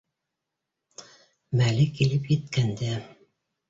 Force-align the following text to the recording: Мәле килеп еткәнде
Мәле 1.63 1.87
килеп 2.01 2.29
еткәнде 2.37 2.95